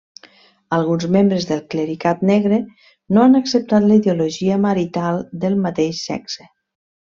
Alguns 0.77 1.03
membres 1.15 1.45
del 1.49 1.61
clericat 1.73 2.23
negre 2.31 2.59
no 3.19 3.27
han 3.27 3.41
acceptat 3.43 3.87
la 3.93 4.01
ideologia 4.03 4.61
marital 4.67 5.23
del 5.47 5.63
mateix 5.69 6.05
sexe. 6.11 6.53